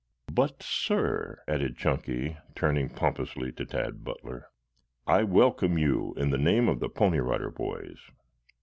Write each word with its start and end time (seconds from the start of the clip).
But, 0.31 0.63
sir," 0.63 1.43
added 1.47 1.77
Chunky, 1.77 2.35
turning 2.55 2.89
pompously 2.89 3.51
to 3.51 3.67
Tad 3.67 4.03
Butler, 4.03 4.47
"I 5.05 5.21
welcome 5.21 5.77
you 5.77 6.15
in 6.17 6.31
the 6.31 6.39
name 6.39 6.67
of 6.67 6.79
the 6.79 6.89
Pony 6.89 7.19
Rider 7.19 7.51
Boys. 7.51 7.99